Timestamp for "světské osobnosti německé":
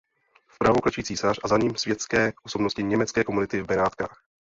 1.75-3.23